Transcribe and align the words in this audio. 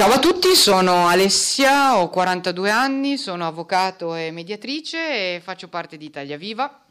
Ciao 0.00 0.12
a 0.12 0.18
tutti, 0.18 0.54
sono 0.54 1.08
Alessia, 1.08 1.98
ho 1.98 2.08
42 2.08 2.70
anni, 2.70 3.18
sono 3.18 3.46
avvocato 3.46 4.14
e 4.14 4.30
mediatrice 4.30 4.96
e 5.36 5.42
faccio 5.44 5.68
parte 5.68 5.98
di 5.98 6.06
Italia 6.06 6.38
Viva. 6.38 6.84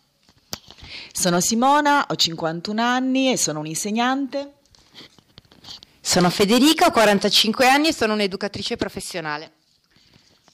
Sono 1.12 1.40
Simona, 1.40 2.06
ho 2.08 2.16
51 2.16 2.80
anni 2.80 3.32
e 3.32 3.38
sono 3.38 3.62
un'insegnante. 3.62 4.58
Sono 6.00 6.30
Federica, 6.30 6.86
ho 6.86 6.92
45 6.92 7.68
anni 7.68 7.88
e 7.88 7.94
sono 7.94 8.14
un'educatrice 8.14 8.76
professionale. 8.76 9.54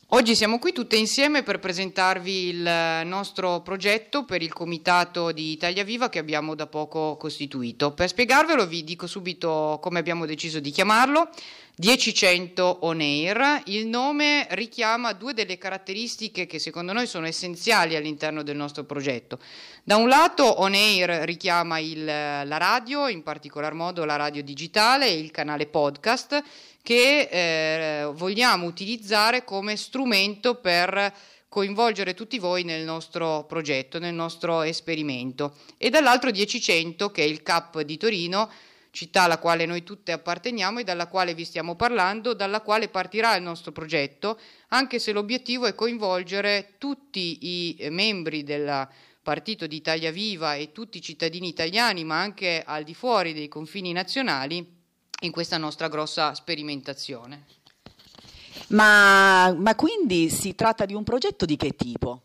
Oggi 0.10 0.34
siamo 0.34 0.58
qui 0.58 0.72
tutte 0.72 0.96
insieme 0.96 1.44
per 1.44 1.60
presentarvi 1.60 2.48
il 2.48 3.02
nostro 3.06 3.62
progetto 3.64 4.24
per 4.24 4.42
il 4.42 4.54
comitato 4.54 5.34
di 5.34 5.52
Italia 5.52 5.84
Viva 5.84 6.08
che 6.08 6.20
abbiamo 6.20 6.56
da 6.56 6.68
poco 6.68 7.18
costituito. 7.18 7.92
Per 7.92 8.08
spiegarvelo 8.08 8.66
vi 8.66 8.86
dico 8.86 9.08
subito 9.08 9.78
come 9.82 10.00
abbiamo 10.00 10.26
deciso 10.26 10.62
di 10.62 10.70
chiamarlo. 10.70 11.30
10-100 11.82 12.78
On 12.82 13.02
Air. 13.02 13.64
Il 13.66 13.88
nome 13.88 14.48
richiama 14.52 15.12
due 15.12 15.34
delle 15.34 15.58
caratteristiche 15.58 16.46
che 16.46 16.58
secondo 16.58 16.94
noi 16.94 17.06
sono 17.06 17.28
essenziali 17.28 17.96
all'interno 17.96 18.44
del 18.44 18.56
nostro 18.56 18.86
progetto. 18.86 19.40
Da 19.84 19.98
un 19.98 20.08
lato 20.08 20.62
On 20.62 20.74
Air 20.74 21.24
richiama 21.26 21.80
il, 21.80 22.06
la 22.06 22.58
radio, 22.58 23.08
in 23.08 23.24
particolar 23.24 23.74
modo 23.74 24.06
la 24.06 24.16
radio 24.16 24.42
digitale 24.42 25.08
e 25.08 25.20
il 25.20 25.32
canale 25.32 25.68
podcast 25.68 26.42
che 26.82 27.28
eh, 27.30 28.06
vogliamo 28.14 28.68
utilizzare 28.68 29.44
come 29.44 29.76
strumento 29.76 30.56
per 30.56 31.14
coinvolgere 31.50 32.14
tutti 32.14 32.38
voi 32.38 32.64
nel 32.64 32.84
nostro 32.84 33.46
progetto, 33.48 34.00
nel 34.00 34.14
nostro 34.14 34.62
esperimento. 34.62 35.56
E 35.78 35.90
dall'altro 35.90 36.30
10-100 36.30 37.12
che 37.12 37.24
è 37.24 37.26
il 37.26 37.44
CAP 37.44 37.82
di 37.82 37.98
Torino 37.98 38.50
città 38.96 39.24
alla 39.24 39.38
quale 39.38 39.66
noi 39.66 39.84
tutte 39.84 40.14
apparteniamo 40.14 40.80
e 40.80 40.84
dalla 40.84 41.08
quale 41.08 41.36
vi 41.36 41.44
stiamo 41.44 41.76
parlando, 41.76 42.34
dalla 42.34 42.62
quale 42.62 42.88
partirà 42.88 43.36
il 43.36 43.44
nostro 43.44 43.72
progetto, 43.72 44.40
anche 44.70 44.98
se 44.98 45.12
l'obiettivo 45.12 45.66
è 45.66 45.76
coinvolgere 45.76 46.76
tutti 46.80 47.38
i 47.42 47.90
membri 47.92 48.44
del 48.44 48.88
Partito 49.22 49.68
di 49.68 49.76
Italia 49.76 50.12
Viva 50.12 50.56
e 50.56 50.72
tutti 50.72 51.00
i 51.00 51.02
cittadini 51.02 51.48
italiani, 51.48 52.04
ma 52.04 52.20
anche 52.20 52.64
al 52.66 52.84
di 52.84 52.94
fuori 52.94 53.34
dei 53.34 53.48
confini 53.48 53.92
nazionali, 53.92 54.66
in 55.22 55.32
questa 55.32 55.58
nostra 55.58 55.88
grossa 55.88 56.34
sperimentazione. 56.34 57.46
Ma, 58.68 59.54
ma 59.58 59.76
quindi 59.76 60.30
si 60.30 60.56
tratta 60.56 60.86
di 60.86 60.94
un 60.94 61.04
progetto 61.04 61.46
di 61.46 61.58
che 61.58 61.76
tipo? 61.76 62.22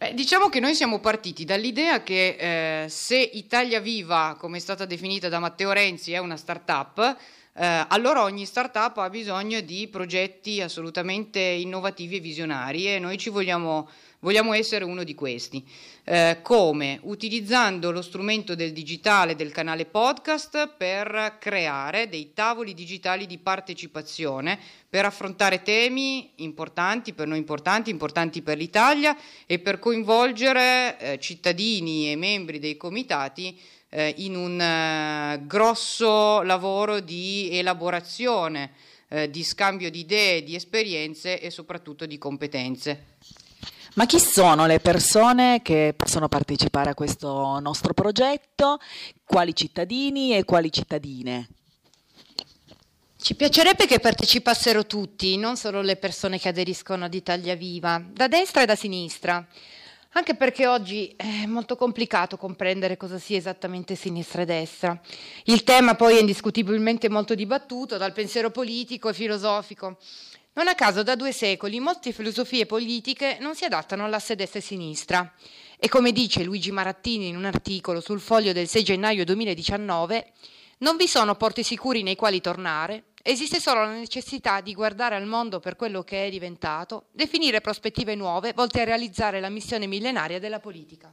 Eh, 0.00 0.14
diciamo 0.14 0.48
che 0.48 0.60
noi 0.60 0.76
siamo 0.76 1.00
partiti 1.00 1.44
dall'idea 1.44 2.04
che 2.04 2.84
eh, 2.84 2.88
se 2.88 3.16
Italia 3.16 3.80
Viva, 3.80 4.36
come 4.38 4.58
è 4.58 4.60
stata 4.60 4.84
definita 4.84 5.28
da 5.28 5.40
Matteo 5.40 5.72
Renzi, 5.72 6.12
è 6.12 6.18
una 6.18 6.36
start-up, 6.36 7.16
eh, 7.58 7.86
allora 7.88 8.22
ogni 8.22 8.46
start-up 8.46 8.98
ha 8.98 9.10
bisogno 9.10 9.60
di 9.60 9.88
progetti 9.88 10.60
assolutamente 10.60 11.40
innovativi 11.40 12.16
e 12.16 12.20
visionari 12.20 12.86
e 12.86 12.98
noi 12.98 13.18
ci 13.18 13.30
vogliamo 13.30 13.88
Vogliamo 14.20 14.52
essere 14.52 14.84
uno 14.84 15.04
di 15.04 15.14
questi. 15.14 15.64
Eh, 16.02 16.40
come? 16.42 16.98
Utilizzando 17.02 17.92
lo 17.92 18.02
strumento 18.02 18.56
del 18.56 18.72
digitale 18.72 19.36
del 19.36 19.52
canale 19.52 19.84
podcast 19.84 20.74
per 20.76 21.36
creare 21.38 22.08
dei 22.08 22.32
tavoli 22.34 22.74
digitali 22.74 23.26
di 23.26 23.38
partecipazione 23.38 24.58
per 24.88 25.04
affrontare 25.04 25.62
temi 25.62 26.32
importanti, 26.36 27.12
per 27.12 27.28
noi 27.28 27.38
importanti, 27.38 27.90
importanti 27.90 28.42
per 28.42 28.56
l'Italia 28.58 29.16
e 29.46 29.60
per 29.60 29.78
coinvolgere 29.78 30.98
eh, 30.98 31.18
cittadini 31.20 32.10
e 32.10 32.16
membri 32.16 32.58
dei 32.58 32.76
comitati 32.76 33.56
eh, 33.90 34.14
in 34.18 34.36
un 34.36 34.60
eh, 34.60 35.40
grosso 35.46 36.42
lavoro 36.42 37.00
di 37.00 37.48
elaborazione, 37.52 38.72
eh, 39.08 39.30
di 39.30 39.42
scambio 39.42 39.90
di 39.90 40.00
idee, 40.00 40.42
di 40.42 40.54
esperienze 40.54 41.40
e 41.40 41.50
soprattutto 41.50 42.06
di 42.06 42.18
competenze. 42.18 43.16
Ma 43.94 44.06
chi 44.06 44.20
sono 44.20 44.66
le 44.66 44.78
persone 44.78 45.60
che 45.62 45.92
possono 45.96 46.28
partecipare 46.28 46.90
a 46.90 46.94
questo 46.94 47.58
nostro 47.58 47.94
progetto? 47.94 48.78
Quali 49.24 49.54
cittadini 49.56 50.36
e 50.36 50.44
quali 50.44 50.70
cittadine? 50.70 51.48
Ci 53.20 53.34
piacerebbe 53.34 53.86
che 53.86 53.98
partecipassero 53.98 54.86
tutti, 54.86 55.36
non 55.36 55.56
solo 55.56 55.82
le 55.82 55.96
persone 55.96 56.38
che 56.38 56.48
aderiscono 56.48 57.06
ad 57.06 57.14
Italia 57.14 57.56
Viva, 57.56 58.00
da 58.08 58.28
destra 58.28 58.62
e 58.62 58.66
da 58.66 58.76
sinistra. 58.76 59.44
Anche 60.12 60.34
perché 60.34 60.66
oggi 60.66 61.12
è 61.16 61.44
molto 61.44 61.76
complicato 61.76 62.38
comprendere 62.38 62.96
cosa 62.96 63.18
sia 63.18 63.36
esattamente 63.36 63.94
sinistra 63.94 64.42
e 64.42 64.46
destra. 64.46 65.00
Il 65.44 65.64
tema 65.64 65.96
poi 65.96 66.16
è 66.16 66.20
indiscutibilmente 66.20 67.10
molto 67.10 67.34
dibattuto 67.34 67.98
dal 67.98 68.14
pensiero 68.14 68.50
politico 68.50 69.10
e 69.10 69.14
filosofico. 69.14 69.98
Non 70.54 70.66
a 70.66 70.74
caso 70.74 71.02
da 71.02 71.14
due 71.14 71.32
secoli 71.32 71.78
molte 71.78 72.12
filosofie 72.12 72.64
politiche 72.64 73.36
non 73.40 73.54
si 73.54 73.66
adattano 73.66 74.06
all'asse 74.06 74.34
destra 74.34 74.58
e 74.58 74.62
sinistra. 74.62 75.34
E 75.78 75.88
come 75.88 76.10
dice 76.10 76.42
Luigi 76.42 76.72
Marattini 76.72 77.28
in 77.28 77.36
un 77.36 77.44
articolo 77.44 78.00
sul 78.00 78.18
foglio 78.18 78.52
del 78.52 78.66
6 78.66 78.82
gennaio 78.82 79.24
2019, 79.26 80.32
non 80.78 80.96
vi 80.96 81.06
sono 81.06 81.36
porti 81.36 81.62
sicuri 81.62 82.02
nei 82.02 82.16
quali 82.16 82.40
tornare, 82.40 83.04
esiste 83.22 83.60
solo 83.60 83.80
la 83.80 83.92
necessità 83.92 84.60
di 84.60 84.74
guardare 84.74 85.14
al 85.14 85.26
mondo 85.26 85.60
per 85.60 85.76
quello 85.76 86.02
che 86.02 86.26
è 86.26 86.30
diventato, 86.30 87.06
definire 87.12 87.60
prospettive 87.60 88.14
nuove 88.14 88.52
volte 88.54 88.80
a 88.80 88.84
realizzare 88.84 89.40
la 89.40 89.48
missione 89.48 89.86
millenaria 89.86 90.38
della 90.38 90.60
politica. 90.60 91.12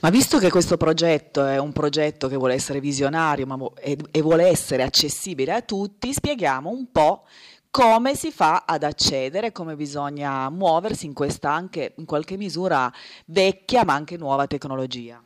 Ma 0.00 0.10
visto 0.10 0.38
che 0.38 0.50
questo 0.50 0.76
progetto 0.76 1.44
è 1.46 1.58
un 1.58 1.72
progetto 1.72 2.28
che 2.28 2.36
vuole 2.36 2.54
essere 2.54 2.80
visionario 2.80 3.46
ma, 3.46 3.56
e, 3.80 3.96
e 4.10 4.20
vuole 4.20 4.46
essere 4.46 4.82
accessibile 4.82 5.52
a 5.52 5.62
tutti, 5.62 6.12
spieghiamo 6.12 6.68
un 6.68 6.92
po' 6.92 7.24
come 7.70 8.14
si 8.14 8.30
fa 8.30 8.64
ad 8.66 8.82
accedere, 8.82 9.52
come 9.52 9.74
bisogna 9.74 10.48
muoversi 10.50 11.06
in 11.06 11.12
questa 11.12 11.50
anche 11.50 11.94
in 11.96 12.04
qualche 12.04 12.36
misura 12.36 12.92
vecchia 13.26 13.84
ma 13.84 13.94
anche 13.94 14.16
nuova 14.16 14.46
tecnologia. 14.46 15.22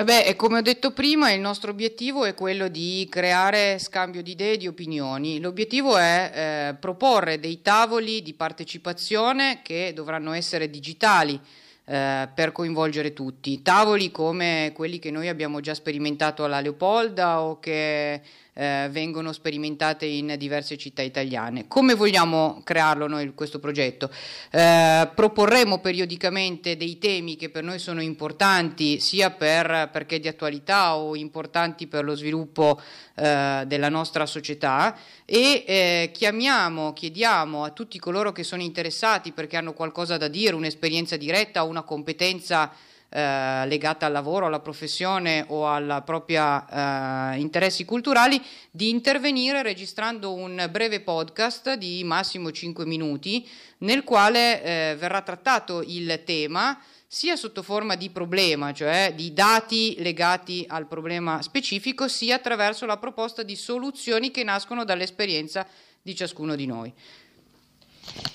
Eh 0.00 0.04
beh, 0.04 0.34
come 0.34 0.56
ho 0.56 0.62
detto 0.62 0.92
prima, 0.92 1.30
il 1.30 1.42
nostro 1.42 1.72
obiettivo 1.72 2.24
è 2.24 2.32
quello 2.32 2.68
di 2.68 3.06
creare 3.10 3.78
scambio 3.78 4.22
di 4.22 4.30
idee 4.30 4.54
e 4.54 4.56
di 4.56 4.66
opinioni. 4.66 5.40
L'obiettivo 5.40 5.98
è 5.98 6.70
eh, 6.70 6.74
proporre 6.80 7.38
dei 7.38 7.60
tavoli 7.60 8.22
di 8.22 8.32
partecipazione 8.32 9.60
che 9.62 9.92
dovranno 9.94 10.32
essere 10.32 10.70
digitali 10.70 11.38
eh, 11.84 12.26
per 12.34 12.50
coinvolgere 12.52 13.12
tutti. 13.12 13.60
Tavoli 13.60 14.10
come 14.10 14.72
quelli 14.74 14.98
che 14.98 15.10
noi 15.10 15.28
abbiamo 15.28 15.60
già 15.60 15.74
sperimentato 15.74 16.44
alla 16.44 16.60
Leopolda 16.60 17.42
o 17.42 17.58
che 17.60 18.22
eh, 18.60 18.88
vengono 18.90 19.32
sperimentate 19.32 20.04
in 20.04 20.34
diverse 20.36 20.76
città 20.76 21.00
italiane. 21.00 21.66
Come 21.66 21.94
vogliamo 21.94 22.60
crearlo 22.62 23.06
noi 23.06 23.32
questo 23.32 23.58
progetto? 23.58 24.10
Eh, 24.50 25.08
proporremo 25.14 25.78
periodicamente 25.78 26.76
dei 26.76 26.98
temi 26.98 27.36
che 27.36 27.48
per 27.48 27.64
noi 27.64 27.78
sono 27.78 28.02
importanti 28.02 29.00
sia 29.00 29.30
per, 29.30 29.88
perché 29.90 30.20
di 30.20 30.28
attualità 30.28 30.96
o 30.96 31.16
importanti 31.16 31.86
per 31.86 32.04
lo 32.04 32.14
sviluppo 32.14 32.78
eh, 33.14 33.64
della 33.66 33.88
nostra 33.88 34.26
società 34.26 34.94
e 35.24 35.64
eh, 35.66 36.10
chiamiamo, 36.12 36.92
chiediamo 36.92 37.64
a 37.64 37.70
tutti 37.70 37.98
coloro 37.98 38.30
che 38.30 38.44
sono 38.44 38.60
interessati 38.60 39.32
perché 39.32 39.56
hanno 39.56 39.72
qualcosa 39.72 40.18
da 40.18 40.28
dire, 40.28 40.54
un'esperienza 40.54 41.16
diretta, 41.16 41.62
una 41.62 41.82
competenza 41.82 42.70
eh, 43.10 43.66
legata 43.66 44.06
al 44.06 44.12
lavoro, 44.12 44.46
alla 44.46 44.60
professione 44.60 45.44
o 45.48 45.68
ai 45.68 46.02
propri 46.04 46.36
eh, 46.36 47.38
interessi 47.38 47.84
culturali, 47.84 48.40
di 48.70 48.88
intervenire 48.88 49.62
registrando 49.62 50.32
un 50.32 50.68
breve 50.70 51.00
podcast 51.00 51.74
di 51.74 52.04
massimo 52.04 52.52
5 52.52 52.86
minuti 52.86 53.48
nel 53.78 54.04
quale 54.04 54.62
eh, 54.62 54.96
verrà 54.96 55.22
trattato 55.22 55.82
il 55.84 56.22
tema 56.24 56.80
sia 57.12 57.34
sotto 57.34 57.64
forma 57.64 57.96
di 57.96 58.10
problema, 58.10 58.72
cioè 58.72 59.12
di 59.16 59.32
dati 59.32 59.96
legati 59.98 60.64
al 60.68 60.86
problema 60.86 61.42
specifico, 61.42 62.06
sia 62.06 62.36
attraverso 62.36 62.86
la 62.86 62.98
proposta 62.98 63.42
di 63.42 63.56
soluzioni 63.56 64.30
che 64.30 64.44
nascono 64.44 64.84
dall'esperienza 64.84 65.66
di 66.00 66.14
ciascuno 66.14 66.54
di 66.54 66.66
noi. 66.66 66.94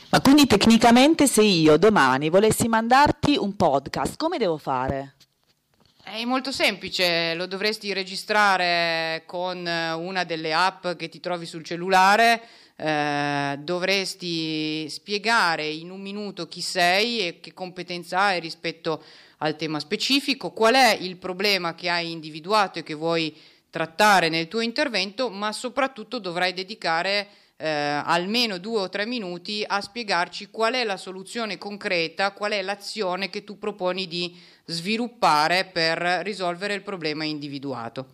Ma 0.10 0.22
quindi 0.22 0.48
tecnicamente 0.48 1.28
se 1.28 1.42
io 1.42 1.78
domani 1.78 2.30
volessi 2.30 2.68
mandarti 2.68 3.36
un 3.36 3.56
podcast, 3.56 4.16
come 4.16 4.38
devo 4.38 4.58
fare? 4.58 5.16
È 6.02 6.24
molto 6.24 6.52
semplice, 6.52 7.34
lo 7.34 7.48
dovresti 7.48 7.92
registrare 7.92 9.24
con 9.26 9.58
una 9.58 10.24
delle 10.24 10.54
app 10.54 10.88
che 10.90 11.10
ti 11.10 11.20
trovi 11.20 11.46
sul 11.46 11.66
cellulare, 11.66 12.42
eh, 12.78 13.58
dovresti 13.60 14.88
spiegare 14.90 15.68
in 15.68 15.90
un 15.90 16.02
minuto 16.02 16.48
chi 16.48 16.62
sei 16.62 17.20
e 17.20 17.40
che 17.40 17.54
competenza 17.54 18.20
hai 18.20 18.40
rispetto 18.40 19.04
al 19.40 19.56
tema 19.56 19.80
specifico, 19.80 20.52
qual 20.52 20.76
è 20.76 20.96
il 21.00 21.18
problema 21.18 21.74
che 21.74 21.90
hai 21.90 22.12
individuato 22.12 22.80
e 22.80 22.84
che 22.84 22.94
vuoi 22.94 23.36
trattare 23.70 24.30
nel 24.30 24.48
tuo 24.48 24.62
intervento, 24.62 25.30
ma 25.30 25.52
soprattutto 25.52 26.20
dovrai 26.20 26.54
dedicare 26.54 27.28
eh, 27.58 27.68
almeno 27.68 28.58
due 28.58 28.82
o 28.82 28.90
tre 28.90 29.06
minuti 29.06 29.64
a 29.66 29.80
spiegarci 29.82 30.50
qual 30.50 30.74
è 30.74 30.84
la 30.84 30.98
soluzione 30.98 31.58
concreta, 31.58 32.32
qual 32.32 32.52
è 32.52 32.62
l'azione 32.62 33.30
che 33.30 33.44
tu 33.44 33.58
proponi 33.58 34.08
di 34.08 34.36
sviluppare 34.66 35.66
per 35.66 35.98
risolvere 36.24 36.74
il 36.74 36.82
problema 36.82 37.24
individuato. 37.24 38.08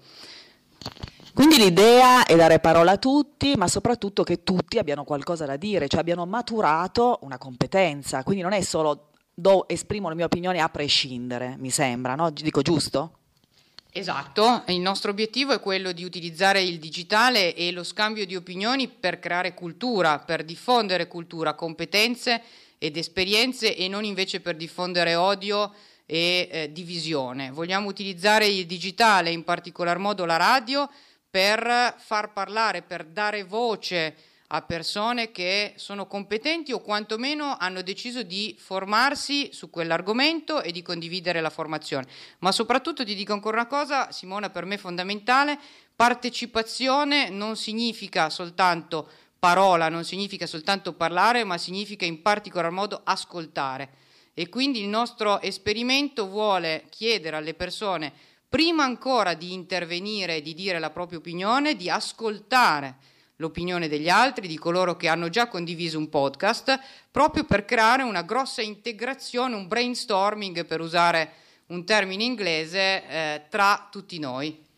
Quindi 1.33 1.57
l'idea 1.57 2.25
è 2.25 2.35
dare 2.35 2.59
parola 2.59 2.91
a 2.91 2.97
tutti, 2.97 3.55
ma 3.55 3.67
soprattutto 3.67 4.23
che 4.23 4.43
tutti 4.43 4.77
abbiano 4.77 5.05
qualcosa 5.05 5.45
da 5.45 5.55
dire, 5.55 5.88
cioè 5.88 6.01
abbiano 6.01 6.25
maturato 6.25 7.19
una 7.21 7.38
competenza. 7.38 8.23
Quindi 8.23 8.43
non 8.43 8.51
è 8.51 8.61
solo 8.61 9.11
do, 9.33 9.67
esprimo 9.69 10.09
le 10.09 10.15
mie 10.15 10.25
opinioni 10.25 10.59
a 10.59 10.67
prescindere, 10.67 11.55
mi 11.57 11.69
sembra, 11.69 12.15
no? 12.15 12.29
Dico 12.31 12.61
giusto? 12.61 13.20
Esatto, 13.93 14.63
il 14.67 14.79
nostro 14.79 15.11
obiettivo 15.11 15.51
è 15.51 15.59
quello 15.59 15.91
di 15.91 16.05
utilizzare 16.05 16.61
il 16.61 16.79
digitale 16.79 17.53
e 17.53 17.73
lo 17.73 17.83
scambio 17.83 18.25
di 18.25 18.38
opinioni 18.38 18.88
per 18.88 19.19
creare 19.19 19.53
cultura, 19.53 20.17
per 20.19 20.45
diffondere 20.45 21.09
cultura, 21.09 21.55
competenze 21.55 22.41
ed 22.77 22.95
esperienze 22.95 23.75
e 23.75 23.89
non 23.89 24.05
invece 24.05 24.39
per 24.39 24.55
diffondere 24.55 25.15
odio 25.15 25.73
e 26.05 26.47
eh, 26.49 26.71
divisione. 26.71 27.51
Vogliamo 27.51 27.89
utilizzare 27.89 28.47
il 28.47 28.65
digitale, 28.65 29.29
in 29.29 29.43
particolar 29.43 29.97
modo 29.97 30.23
la 30.23 30.38
radio, 30.38 30.89
per 31.29 31.95
far 31.97 32.31
parlare, 32.31 32.83
per 32.83 33.03
dare 33.03 33.43
voce 33.43 34.15
a 34.53 34.62
persone 34.63 35.31
che 35.31 35.74
sono 35.77 36.07
competenti 36.07 36.74
o 36.74 36.81
quantomeno 36.81 37.56
hanno 37.57 37.81
deciso 37.81 38.21
di 38.21 38.56
formarsi 38.59 39.50
su 39.53 39.69
quell'argomento 39.69 40.62
e 40.62 40.74
di 40.74 40.81
condividere 40.81 41.39
la 41.39 41.50
formazione. 41.50 42.07
Ma 42.39 42.51
soprattutto 42.51 43.06
ti 43.06 43.15
dico 43.15 43.31
ancora 43.31 43.57
una 43.57 43.68
cosa, 43.68 44.12
Simona, 44.12 44.50
per 44.50 44.65
me 44.65 44.77
fondamentale, 44.77 45.57
partecipazione 45.95 47.30
non 47.30 47.56
significa 47.56 48.30
soltanto 48.30 49.09
parola, 49.39 49.88
non 49.88 50.03
significa 50.03 50.45
soltanto 50.45 50.94
parlare, 50.94 51.45
ma 51.45 51.57
significa 51.57 52.06
in 52.06 52.21
particolar 52.21 52.71
modo 52.71 53.01
ascoltare. 53.06 54.00
E 54.33 54.50
quindi 54.50 54.81
il 54.81 54.89
nostro 54.89 55.39
esperimento 55.39 56.27
vuole 56.27 56.88
chiedere 56.89 57.38
alle 57.38 57.53
persone, 57.53 58.12
prima 58.50 58.83
ancora 58.83 59.33
di 59.33 59.53
intervenire 59.53 60.36
e 60.36 60.42
di 60.42 60.53
dire 60.53 60.77
la 60.77 60.89
propria 60.89 61.19
opinione, 61.19 61.77
di 61.77 61.89
ascoltare 61.89 62.98
l'opinione 63.41 63.89
degli 63.89 64.07
altri, 64.07 64.47
di 64.47 64.57
coloro 64.57 64.95
che 64.95 65.07
hanno 65.07 65.27
già 65.27 65.47
condiviso 65.47 65.97
un 65.97 66.09
podcast, 66.09 66.79
proprio 67.09 67.43
per 67.43 67.65
creare 67.65 68.03
una 68.03 68.21
grossa 68.21 68.61
integrazione, 68.61 69.55
un 69.55 69.67
brainstorming, 69.67 70.63
per 70.65 70.79
usare 70.79 71.33
un 71.67 71.83
termine 71.83 72.23
inglese, 72.23 73.07
eh, 73.07 73.41
tra 73.49 73.88
tutti 73.91 74.19
noi. 74.19 74.69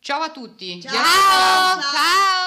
Ciao 0.00 0.20
a 0.20 0.28
tutti! 0.28 0.82
Ciao! 0.82 0.92
Ciao! 0.92 2.43